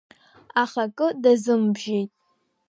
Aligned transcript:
Аха 0.61 0.81
акы 0.87 1.07
дазымбжьеит. 1.21 2.11